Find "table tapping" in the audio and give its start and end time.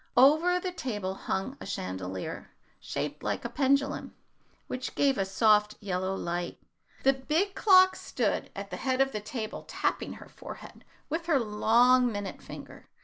9.21-10.13